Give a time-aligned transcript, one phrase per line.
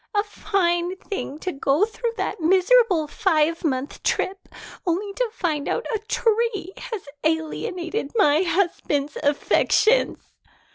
[0.15, 4.49] "A fine thing to go through that miserable five month trip
[4.83, 10.17] only to find out a tree has alienated my husband's affections."